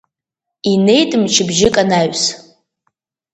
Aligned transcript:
Инеит 0.71 1.11
мчыбжьык 1.21 1.75
анаҩс. 1.81 2.23